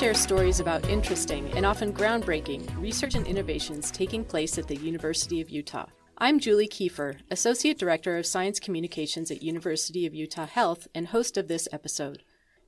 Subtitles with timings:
[0.00, 5.42] share stories about interesting and often groundbreaking research and innovations taking place at the University
[5.42, 5.84] of Utah.
[6.16, 11.36] I'm Julie Kiefer, Associate Director of Science Communications at University of Utah Health and host
[11.36, 12.22] of this episode.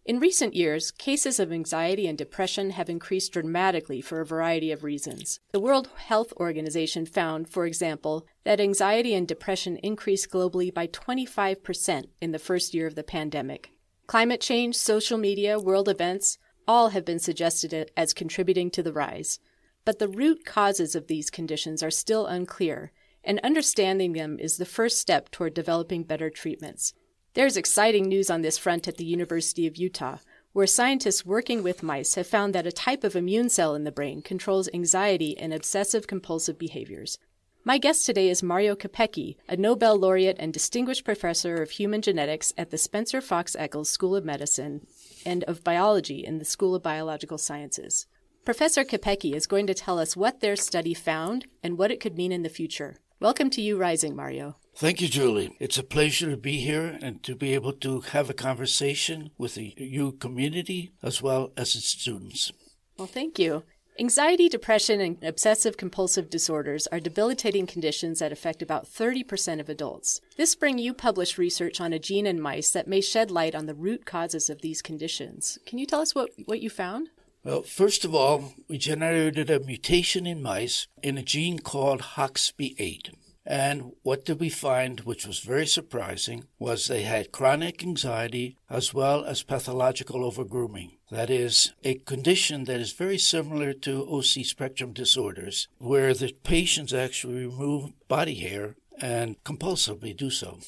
[0.04, 4.84] In recent years, cases of anxiety and depression have increased dramatically for a variety of
[4.84, 5.40] reasons.
[5.52, 12.08] The World Health Organization found, for example, that anxiety and depression increased globally by 25%
[12.20, 13.70] in the first year of the pandemic.
[14.06, 19.38] Climate change, social media, world events, all have been suggested as contributing to the rise.
[19.84, 22.92] But the root causes of these conditions are still unclear,
[23.24, 26.94] and understanding them is the first step toward developing better treatments.
[27.34, 30.18] There's exciting news on this front at the University of Utah,
[30.52, 33.92] where scientists working with mice have found that a type of immune cell in the
[33.92, 37.18] brain controls anxiety and obsessive compulsive behaviors.
[37.64, 42.52] My guest today is Mario Capecchi, a Nobel laureate and distinguished professor of human genetics
[42.58, 44.86] at the Spencer Fox Eccles School of Medicine
[45.24, 48.06] and of Biology in the School of Biological Sciences.
[48.44, 52.16] Professor Capecchi is going to tell us what their study found and what it could
[52.16, 52.96] mean in the future.
[53.20, 54.56] Welcome to U Rising, Mario.
[54.74, 55.54] Thank you, Julie.
[55.60, 59.54] It's a pleasure to be here and to be able to have a conversation with
[59.54, 62.50] the U community as well as its students.
[62.98, 63.62] Well, thank you.
[63.98, 70.22] Anxiety, depression, and obsessive compulsive disorders are debilitating conditions that affect about 30% of adults.
[70.38, 73.66] This spring, you published research on a gene in mice that may shed light on
[73.66, 75.58] the root causes of these conditions.
[75.66, 77.10] Can you tell us what, what you found?
[77.44, 83.10] Well, first of all, we generated a mutation in mice in a gene called HOXB8.
[83.44, 88.94] And what did we find, which was very surprising, was they had chronic anxiety as
[88.94, 90.98] well as pathological overgrooming.
[91.10, 96.94] That is a condition that is very similar to OC spectrum disorders, where the patients
[96.94, 100.60] actually remove body hair and compulsively do so.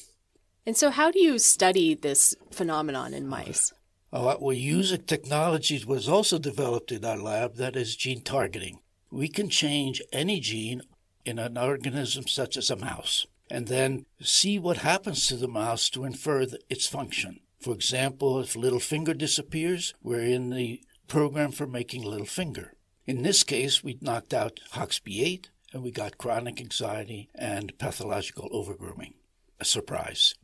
[0.65, 3.71] And so, how do you study this phenomenon in mice?
[4.11, 8.21] Uh, we use a technology that was also developed in our lab that is gene
[8.21, 8.79] targeting.
[9.11, 10.81] We can change any gene
[11.25, 15.89] in an organism such as a mouse and then see what happens to the mouse
[15.89, 17.39] to infer its function.
[17.59, 22.73] For example, if little finger disappears, we're in the program for making little finger.
[23.05, 29.13] In this case, we knocked out HOXB8 and we got chronic anxiety and pathological overgrooming.
[29.59, 30.35] A surprise.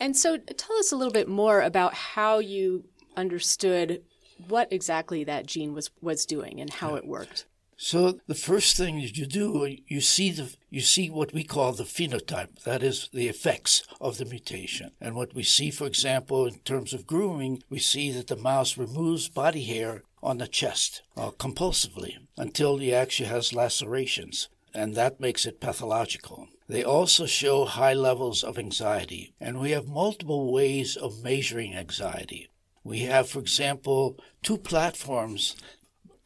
[0.00, 2.84] And so tell us a little bit more about how you
[3.16, 4.02] understood
[4.46, 6.98] what exactly that gene was, was doing and how yeah.
[6.98, 7.46] it worked.
[7.80, 11.72] So the first thing that you do, you see the you see what we call
[11.72, 14.90] the phenotype, that is the effects of the mutation.
[15.00, 18.76] And what we see, for example, in terms of grooming, we see that the mouse
[18.76, 25.20] removes body hair on the chest uh, compulsively until he actually has lacerations, and that
[25.20, 26.48] makes it pathological.
[26.68, 32.48] They also show high levels of anxiety, and we have multiple ways of measuring anxiety.
[32.82, 35.54] We have, for example, two platforms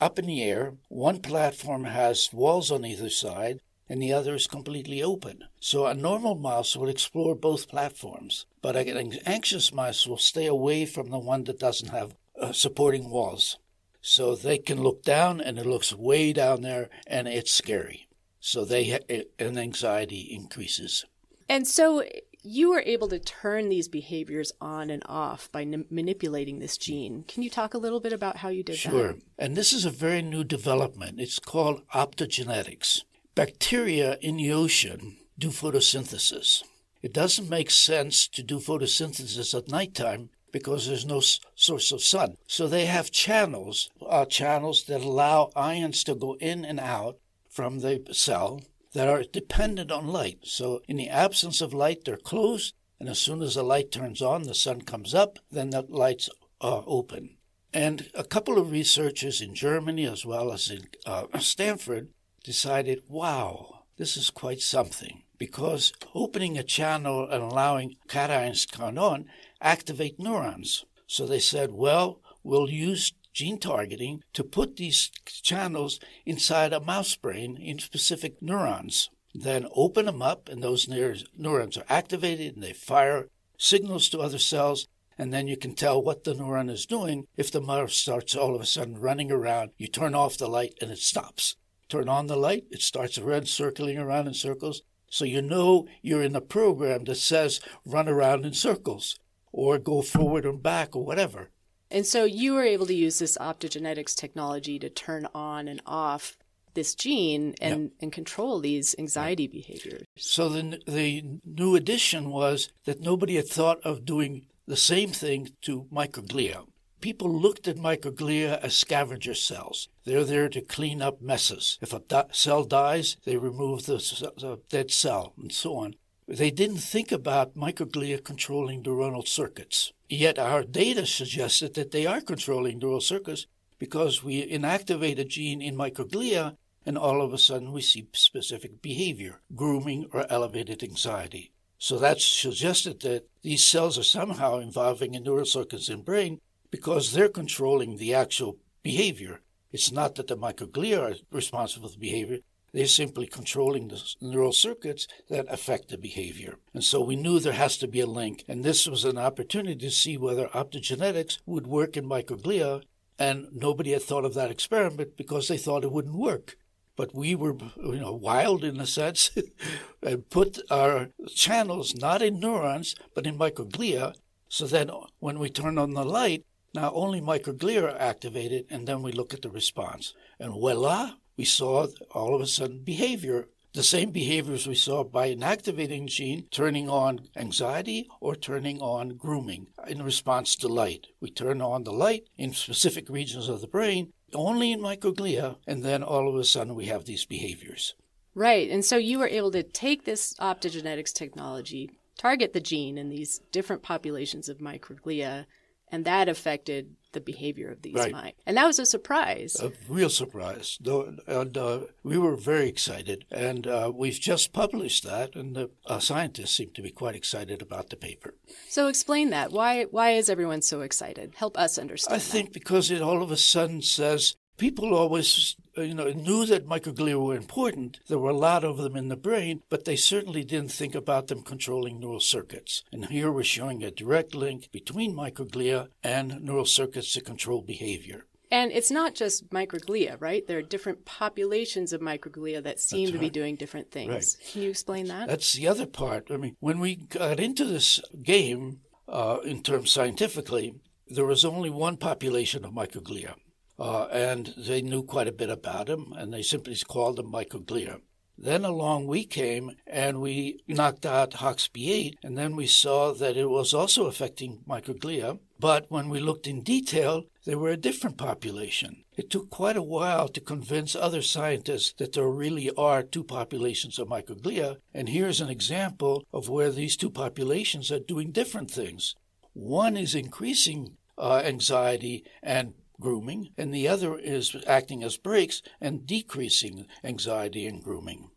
[0.03, 0.75] up in the air.
[0.89, 5.45] One platform has walls on either side, and the other is completely open.
[5.61, 10.87] So a normal mouse will explore both platforms, but an anxious mouse will stay away
[10.87, 13.59] from the one that doesn't have uh, supporting walls.
[14.01, 18.09] So they can look down, and it looks way down there, and it's scary.
[18.41, 21.05] So they ha- an anxiety increases.
[21.49, 22.03] And so
[22.43, 27.25] you were able to turn these behaviors on and off by n- manipulating this gene.
[27.29, 28.93] Can you talk a little bit about how you did sure.
[28.93, 28.99] that?
[28.99, 29.15] Sure.
[29.39, 31.21] And this is a very new development.
[31.21, 33.03] It's called optogenetics.
[33.35, 36.63] Bacteria in the ocean do photosynthesis.
[37.01, 42.03] It doesn't make sense to do photosynthesis at nighttime because there's no s- source of
[42.03, 42.37] sun.
[42.47, 47.81] So they have channels, uh, channels that allow ions to go in and out from
[47.81, 48.61] the cell
[48.95, 50.41] that are dependent on light.
[50.43, 54.23] So, in the absence of light, they're closed, and as soon as the light turns
[54.23, 56.29] on, the sun comes up, then the lights
[56.61, 57.37] are open.
[57.75, 62.11] And a couple of researchers in Germany as well as in uh, Stanford
[62.45, 68.99] decided, wow, this is quite something because opening a channel and allowing cations to come
[68.99, 69.27] on
[69.61, 70.85] activate neurons.
[71.07, 77.17] So they said, well, we'll use gene targeting to put these channels inside a mouse
[77.17, 79.11] brain in specific neurons.
[79.35, 84.39] Then open them up, and those neurons are activated and they fire signals to other
[84.39, 84.87] cells.
[85.19, 87.27] And then you can tell what the neuron is doing.
[87.37, 90.75] If the mouse starts all of a sudden running around, you turn off the light
[90.81, 91.57] and it stops.
[91.89, 94.83] Turn on the light, it starts red circling around in circles.
[95.11, 99.19] So you know you're in a program that says run around in circles
[99.53, 101.51] or go forward and back or whatever.
[101.93, 106.39] And so you were able to use this optogenetics technology to turn on and off
[106.75, 107.91] this gene and, yep.
[108.01, 110.07] and control these anxiety behaviors.
[110.17, 115.51] So the, the new addition was that nobody had thought of doing the same thing
[115.63, 116.65] to microglia.
[117.03, 119.89] people looked at microglia as scavenger cells.
[120.05, 121.79] They're there to clean up messes.
[121.83, 123.97] If a di- cell dies, they remove the,
[124.39, 125.97] the dead cell and so on.
[126.29, 129.93] They didn't think about microglia controlling neuronal circuits.
[130.09, 133.47] Yet our data suggested that they are controlling neural circuits
[133.79, 138.81] because we inactivate a gene in microglia and all of a sudden we see specific
[138.81, 141.51] behavior, grooming or elevated anxiety.
[141.79, 146.41] So that suggested that these cells are somehow involving in neural circuits in brain
[146.71, 149.41] because they're controlling the actual behavior.
[149.73, 152.39] It's not that the microglia are responsible for the behavior,
[152.73, 156.57] they're simply controlling the neural circuits that affect the behavior.
[156.73, 159.77] And so we knew there has to be a link, and this was an opportunity
[159.77, 162.83] to see whether optogenetics would work in microglia,
[163.19, 166.57] and nobody had thought of that experiment because they thought it wouldn't work.
[166.97, 169.31] But we were you know wild in a sense
[170.03, 174.15] and put our channels not in neurons but in microglia.
[174.49, 176.45] So then when we turn on the light
[176.75, 180.15] now only microglia are activated and then we look at the response.
[180.39, 185.27] And voila we saw all of a sudden behavior the same behaviors we saw by
[185.27, 191.09] an activating gene turning on anxiety or turning on grooming in response to light.
[191.21, 195.83] We turn on the light in specific regions of the brain, only in microglia, and
[195.83, 197.97] then all of a sudden we have these behaviors.
[198.37, 198.71] Right.
[198.71, 203.41] And so you were able to take this optogenetics technology, target the gene in these
[203.51, 205.47] different populations of microglia,
[205.91, 208.13] and that affected the behavior of these right.
[208.13, 208.33] mice.
[208.47, 209.57] And that was a surprise.
[209.61, 210.79] A real surprise.
[211.27, 213.25] And uh, we were very excited.
[213.31, 217.63] And uh, we've just published that, and the uh, scientists seem to be quite excited
[217.63, 218.35] about the paper.
[218.69, 219.53] So explain that.
[219.53, 221.35] Why, why is everyone so excited?
[221.37, 222.15] Help us understand.
[222.15, 222.25] I that.
[222.25, 227.21] think because it all of a sudden says people always you know knew that microglia
[227.21, 230.71] were important there were a lot of them in the brain but they certainly didn't
[230.71, 235.89] think about them controlling neural circuits and here we're showing a direct link between microglia
[236.03, 240.47] and neural circuits to control behavior and it's not just microglia, right?
[240.47, 244.13] There are different populations of microglia that seem That's to be doing different things.
[244.13, 244.51] Right.
[244.53, 245.27] Can you explain that?
[245.27, 246.31] That's the other part.
[246.31, 250.75] I mean, when we got into this game, uh, in terms scientifically,
[251.09, 253.37] there was only one population of microglia.
[253.83, 258.01] Uh, and they knew quite a bit about him, and they simply called him microglia.
[258.39, 263.51] Then along we came and we knocked out HOXB8, and then we saw that it
[263.51, 265.41] was also affecting microglia.
[265.59, 269.03] But when we looked in detail, they were a different population.
[269.17, 273.99] It took quite a while to convince other scientists that there really are two populations
[273.99, 279.17] of microglia, and here's an example of where these two populations are doing different things.
[279.55, 286.07] One is increasing uh, anxiety and grooming, and the other is acting as brakes and
[286.07, 288.31] decreasing anxiety and grooming.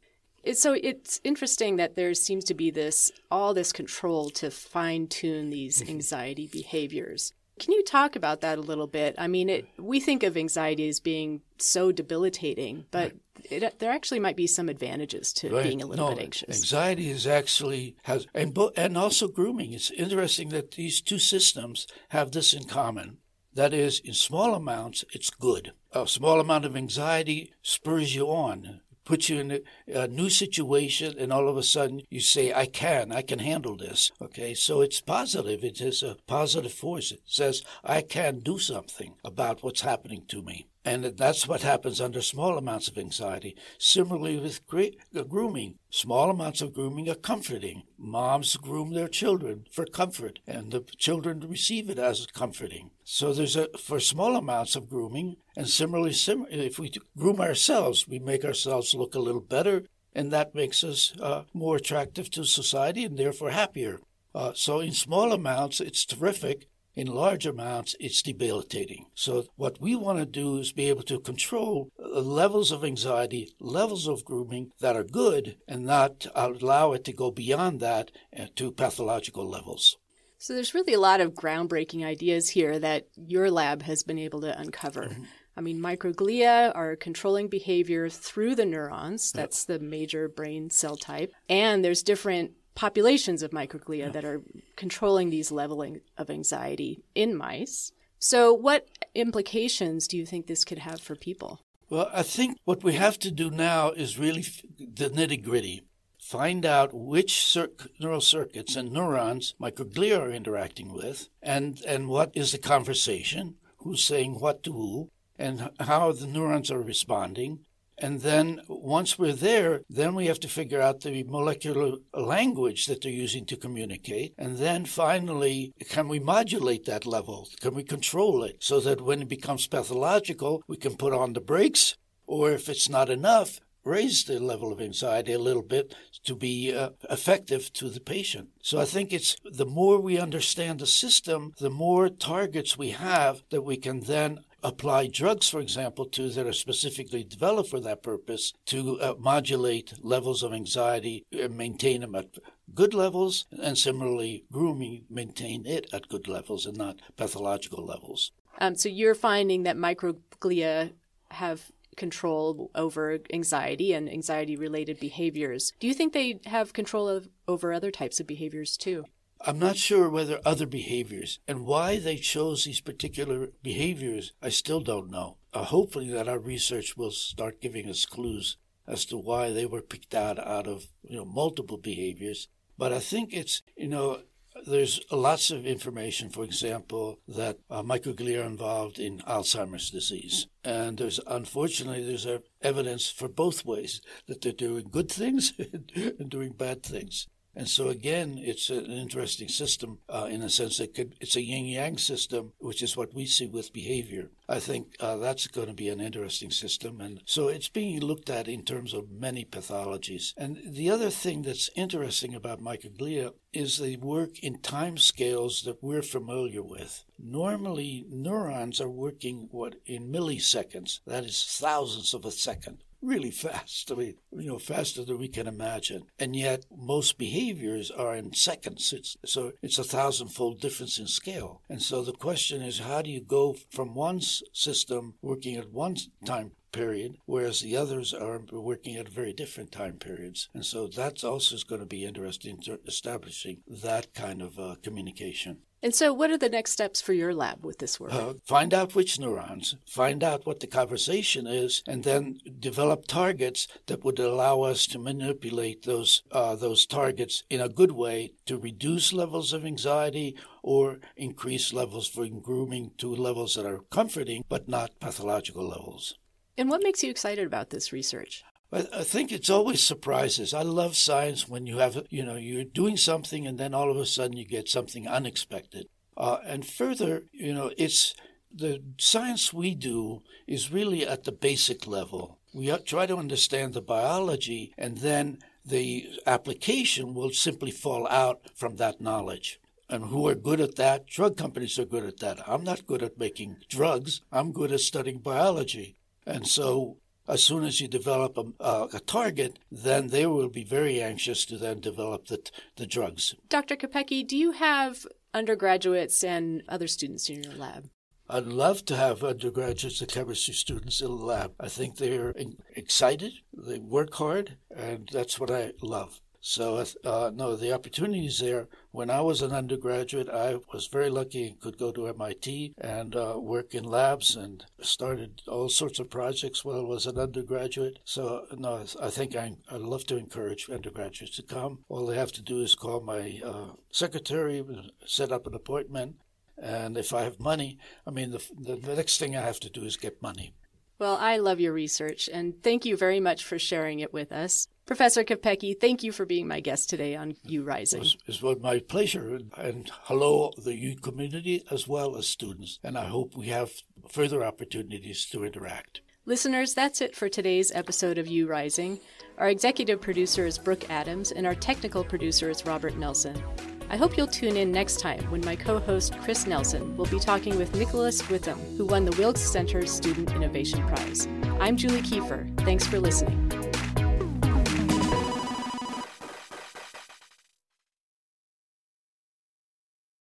[0.54, 5.50] So it's interesting that there seems to be this all this control to fine tune
[5.50, 5.90] these mm-hmm.
[5.90, 7.34] anxiety behaviors.
[7.60, 9.16] Can you talk about that a little bit?
[9.18, 13.14] I mean, it, we think of anxiety as being so debilitating, but
[13.50, 13.64] right.
[13.64, 15.64] it, there actually might be some advantages to right.
[15.64, 16.58] being a little no, bit anxious.
[16.58, 19.72] Anxiety is actually has and bo- and also grooming.
[19.72, 23.20] It's interesting that these two systems have this in common.
[23.56, 25.72] That is, in small amounts, it's good.
[25.94, 31.32] A small amount of anxiety spurs you on, puts you in a, new situation, and
[31.32, 34.12] all of a sudden you say, I can, I can handle this.
[34.22, 35.64] Okay, so it's positive.
[35.64, 37.14] It is a positive force.
[37.14, 40.68] It says, I can do something about what's happening to me.
[40.86, 43.56] And that's what happens under small amounts of anxiety.
[43.80, 47.84] Similarly with great, uh, grooming, small amounts of grooming are comforting.
[47.98, 52.92] Moms groom their children for comfort, and the children receive it as comforting.
[53.04, 58.08] So there's a for small amounts of grooming, and similarly, sim- if we groom ourselves,
[58.08, 62.46] we make ourselves look a little better, and that makes us uh, more attractive to
[62.46, 64.00] society and therefore happier.
[64.36, 66.68] Uh, so in small amounts, it's terrific.
[66.96, 69.08] In large amounts, it's debilitating.
[69.16, 74.08] So, what we want to do is be able to control levels of anxiety, levels
[74.08, 78.72] of grooming that are good, and not allow it to go beyond that uh, to
[78.72, 79.98] pathological levels.
[80.38, 84.40] So, there's really a lot of groundbreaking ideas here that your lab has been able
[84.42, 85.08] to uncover.
[85.08, 85.24] Mm-hmm.
[85.58, 89.32] I mean, microglia are controlling behavior through the neurons.
[89.32, 91.32] That's the major brain cell type.
[91.50, 94.10] And there's different populations of microglia yeah.
[94.10, 94.42] that are
[94.76, 97.92] controlling these leveling of anxiety in mice.
[98.20, 101.62] So, what implications do you think this could have for people?
[101.90, 104.42] Well, I think what we have to do now is really
[104.78, 105.84] the nitty gritty.
[106.20, 112.32] Find out which cir- neural circuits and neurons microglia are interacting with, and, and what
[112.34, 117.60] is the conversation, who's saying what to who, and how the neurons are responding,
[117.98, 123.02] And then once we're there, then we have to figure out the molecular language that
[123.02, 124.34] they're using to communicate.
[124.38, 127.48] And then finally, can we modulate that level?
[127.62, 131.42] Can we control it so that when it becomes pathological, we can put on the
[131.42, 131.96] brakes?
[132.28, 136.76] Or if it's not enough, raise the level of anxiety a little bit to be
[136.76, 138.50] uh, effective to the patient.
[138.64, 143.44] So I think it's the more we understand the system, the more targets we have
[143.52, 148.04] that we can then apply drugs, for example, to that are specifically developed for that
[148.04, 152.38] purpose to uh, modulate levels of anxiety and maintain them at
[152.74, 158.32] good levels, and similarly, grooming, maintain it at good levels and not pathological levels.
[158.60, 160.94] Um, so you're finding that microglia
[161.32, 165.72] have control over anxiety and anxiety related behaviors.
[165.80, 169.06] Do you think they have control of, over other types of behaviors too?
[169.48, 174.80] I'm not sure whether other behaviors and why they chose these particular behaviors, I still
[174.80, 175.38] don't know.
[175.54, 179.84] Uh, hopefully, that our research will start giving us clues as to why they were
[179.84, 182.48] picked out out of you know multiple behaviors.
[182.76, 184.22] But I think it's you know
[184.66, 190.48] there's lots of information, for example, that uh, microglia are involved in Alzheimer's disease.
[190.64, 192.28] And there's unfortunately there's
[192.64, 195.54] evidence for both ways that they're doing good things
[195.96, 197.28] and doing bad things.
[197.56, 201.42] And so again, it's an interesting system uh, in a sense that could, it's a
[201.42, 204.30] yin yang system, which is what we see with behavior.
[204.50, 208.30] I think uh, that's going to be an interesting system, and so it's being looked
[208.30, 210.34] at in terms of many pathologies.
[210.38, 215.82] And the other thing that's interesting about microglia is they work in time scales that
[215.82, 217.06] we're familiar with.
[217.18, 223.92] Normally, neurons are working what in milliseconds, that is thousands of a second really fast.
[223.92, 226.04] I mean, you know, faster than we can imagine.
[226.20, 228.94] And yet, most behaviors are in seconds.
[228.94, 231.62] It's, so it's a thousandfold difference in scale.
[231.70, 235.98] And so the question is, how do you go from one system working at one
[236.26, 240.50] time period, whereas the others are working at very different time periods.
[240.54, 245.60] And so that's also going to be interesting to establishing that kind of uh, communication.
[245.86, 248.12] And so, what are the next steps for your lab with this work?
[248.12, 253.68] Uh, find out which neurons, find out what the conversation is, and then develop targets
[253.86, 258.58] that would allow us to manipulate those uh, those targets in a good way to
[258.58, 264.68] reduce levels of anxiety or increase levels for grooming to levels that are comforting but
[264.68, 266.16] not pathological levels.
[266.58, 268.44] And what makes you excited about this research?
[268.72, 270.54] I think it's always surprises.
[270.54, 273.98] I love science when you have, you know, you're doing something and then all of
[273.98, 275.88] a sudden you get something unexpected.
[276.18, 278.16] Uh, and further, you know, it's
[278.54, 282.40] the science we do is really at the basic level.
[282.54, 288.76] We try to understand the biology and then the application will simply fall out from
[288.76, 289.60] that knowledge.
[289.90, 291.06] And who are good at that?
[291.06, 292.40] Drug companies are good at that.
[292.48, 294.22] I'm not good at making drugs.
[294.32, 295.96] I'm good at studying biology.
[296.26, 300.64] And so as soon as you develop a, uh, a, target, then they will be
[300.64, 302.40] very anxious to then develop the,
[302.76, 303.36] the drugs.
[303.50, 303.76] Dr.
[303.76, 307.90] Capecchi, do you have undergraduates and other students in your lab?
[308.28, 311.54] I'd love to have undergraduates and chemistry students in the lab.
[311.60, 312.34] I think they're
[312.76, 316.22] excited, they work hard, and that's what I love.
[316.48, 318.68] So, uh, no, the opportunities there.
[318.92, 323.16] When I was an undergraduate, I was very lucky and could go to MIT and
[323.16, 327.98] uh, work in labs and started all sorts of projects while I was an undergraduate.
[328.06, 331.80] So, no, I think I, would love to encourage undergraduates to come.
[331.90, 334.64] All they have to do is call my uh, secretary,
[335.08, 336.18] set up an appointment,
[336.62, 339.84] and if I have money, I mean, the, the next thing I have to do
[339.84, 340.54] is get money.
[341.00, 344.68] Well, I love your research, and thank you very much for sharing it with us.
[344.86, 348.04] Professor Capecchi, thank you for being my guest today on U Rising.
[348.04, 353.06] It's, it's my pleasure, and hello, the youth community as well as students, and I
[353.06, 353.72] hope we have
[354.08, 356.02] further opportunities to interact.
[356.28, 359.00] Listeners, that's it for today's episode of U Rising.
[359.40, 363.44] Our executive producer is Brooke Adams, and our technical producer is Robert Nelson.
[363.90, 367.20] I hope you'll tune in next time when my co host Chris Nelson will be
[367.20, 371.28] talking with Nicholas Witham, who won the Wilkes Center Student Innovation Prize.
[371.60, 372.56] I'm Julie Kiefer.
[372.62, 373.65] Thanks for listening.